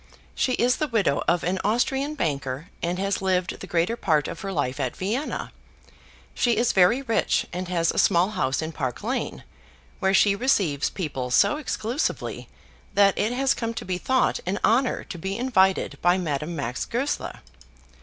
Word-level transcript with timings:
She 0.33 0.53
is 0.53 0.77
the 0.77 0.87
widow 0.87 1.21
of 1.27 1.43
an 1.43 1.59
Austrian 1.63 2.15
banker, 2.15 2.69
and 2.81 2.97
has 2.97 3.21
lived 3.21 3.59
the 3.59 3.67
greater 3.67 3.95
part 3.95 4.27
of 4.27 4.39
her 4.39 4.51
life 4.51 4.79
at 4.79 4.95
Vienna. 4.97 5.51
She 6.33 6.57
is 6.57 6.71
very 6.71 7.03
rich, 7.03 7.45
and 7.53 7.67
has 7.67 7.91
a 7.91 7.99
small 7.99 8.31
house 8.31 8.63
in 8.63 8.71
Park 8.71 9.03
Lane, 9.03 9.43
where 9.99 10.15
she 10.15 10.33
receives 10.35 10.89
people 10.89 11.29
so 11.29 11.57
exclusively 11.57 12.49
that 12.95 13.15
it 13.15 13.33
has 13.33 13.53
come 13.53 13.75
to 13.75 13.85
be 13.85 13.99
thought 13.99 14.39
an 14.47 14.57
honour 14.65 15.03
to 15.03 15.19
be 15.19 15.37
invited 15.37 15.99
by 16.01 16.17
Madame 16.17 16.55
Max 16.55 16.83
Goesler. 16.85 17.41